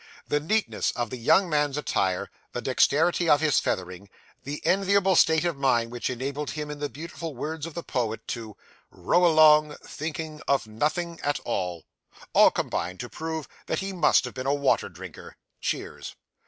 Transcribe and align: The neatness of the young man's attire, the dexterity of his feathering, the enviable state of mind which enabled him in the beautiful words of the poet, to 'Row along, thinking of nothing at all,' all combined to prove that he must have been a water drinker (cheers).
The 0.27 0.39
neatness 0.39 0.89
of 0.95 1.11
the 1.11 1.17
young 1.17 1.47
man's 1.47 1.77
attire, 1.77 2.31
the 2.53 2.61
dexterity 2.63 3.29
of 3.29 3.39
his 3.39 3.59
feathering, 3.59 4.09
the 4.41 4.59
enviable 4.65 5.15
state 5.15 5.45
of 5.45 5.55
mind 5.57 5.91
which 5.91 6.09
enabled 6.09 6.49
him 6.49 6.71
in 6.71 6.79
the 6.79 6.89
beautiful 6.89 7.35
words 7.35 7.67
of 7.67 7.75
the 7.75 7.83
poet, 7.83 8.27
to 8.29 8.57
'Row 8.89 9.23
along, 9.23 9.75
thinking 9.83 10.41
of 10.47 10.65
nothing 10.65 11.19
at 11.21 11.39
all,' 11.41 11.83
all 12.33 12.49
combined 12.49 12.99
to 13.01 13.09
prove 13.09 13.47
that 13.67 13.77
he 13.77 13.93
must 13.93 14.25
have 14.25 14.33
been 14.33 14.47
a 14.47 14.55
water 14.55 14.89
drinker 14.89 15.37
(cheers). 15.59 16.15